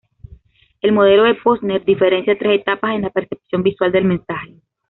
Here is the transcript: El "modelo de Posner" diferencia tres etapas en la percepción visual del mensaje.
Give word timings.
El 0.81 0.93
"modelo 0.93 1.25
de 1.25 1.35
Posner" 1.35 1.85
diferencia 1.85 2.35
tres 2.35 2.61
etapas 2.61 2.95
en 2.95 3.03
la 3.03 3.11
percepción 3.11 3.61
visual 3.61 3.91
del 3.91 4.05
mensaje. 4.05 4.55